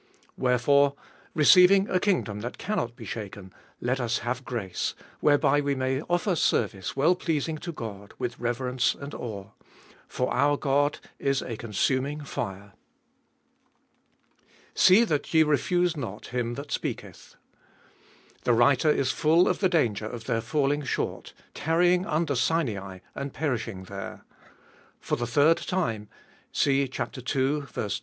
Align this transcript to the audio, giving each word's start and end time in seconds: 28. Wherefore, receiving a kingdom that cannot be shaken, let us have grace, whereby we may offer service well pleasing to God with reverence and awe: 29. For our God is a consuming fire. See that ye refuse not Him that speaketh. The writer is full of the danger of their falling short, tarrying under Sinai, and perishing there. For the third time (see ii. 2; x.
28. 0.33 0.33
Wherefore, 0.43 0.95
receiving 1.35 1.87
a 1.87 1.99
kingdom 1.99 2.39
that 2.39 2.57
cannot 2.57 2.95
be 2.95 3.05
shaken, 3.05 3.53
let 3.79 3.99
us 3.99 4.17
have 4.25 4.43
grace, 4.43 4.95
whereby 5.19 5.61
we 5.61 5.75
may 5.75 6.01
offer 6.09 6.35
service 6.35 6.95
well 6.95 7.13
pleasing 7.13 7.59
to 7.59 7.71
God 7.71 8.15
with 8.17 8.39
reverence 8.39 8.95
and 8.95 9.13
awe: 9.13 9.49
29. 10.07 10.07
For 10.07 10.33
our 10.33 10.57
God 10.57 10.97
is 11.19 11.43
a 11.43 11.55
consuming 11.55 12.21
fire. 12.21 12.73
See 14.73 15.03
that 15.03 15.31
ye 15.35 15.43
refuse 15.43 15.95
not 15.95 16.25
Him 16.33 16.55
that 16.55 16.71
speaketh. 16.71 17.35
The 18.43 18.53
writer 18.53 18.89
is 18.89 19.11
full 19.11 19.47
of 19.47 19.59
the 19.59 19.69
danger 19.69 20.07
of 20.07 20.23
their 20.23 20.41
falling 20.41 20.81
short, 20.81 21.33
tarrying 21.53 22.07
under 22.07 22.33
Sinai, 22.33 23.01
and 23.13 23.33
perishing 23.35 23.83
there. 23.83 24.25
For 24.99 25.15
the 25.15 25.27
third 25.27 25.57
time 25.57 26.09
(see 26.51 26.81
ii. 26.81 26.87
2; 26.87 27.67
x. 27.77 27.99